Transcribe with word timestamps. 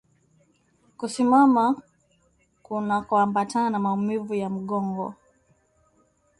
Kusimama 0.97 1.75
kunakoambatana 2.63 3.69
na 3.69 3.79
maumivu 3.79 4.33
ya 4.33 4.49
mgongo 4.49 5.13